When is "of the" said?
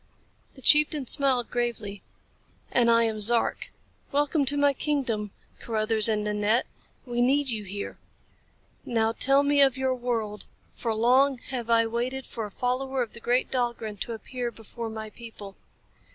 13.03-13.19